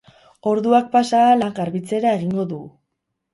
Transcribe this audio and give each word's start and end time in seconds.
Orduak 0.51 0.87
pasa 0.95 1.19
ahala 1.25 1.51
garbitzera 1.61 2.15
egingo 2.21 2.47
du. 2.55 2.59